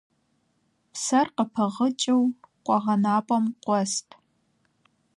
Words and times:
Псэр 0.91 1.27
къыпыгъыкӀыу 1.35 2.23
къуэгъэнапӀэм 2.65 3.45
къуэст. 3.63 4.07